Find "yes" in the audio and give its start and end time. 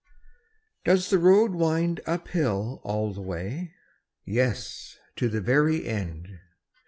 4.25-4.97